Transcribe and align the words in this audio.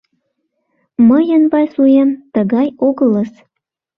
Мыйын 1.07 1.43
Вайсуэм 1.51 2.09
тыгай 2.33 2.67
огылыс. 2.87 3.31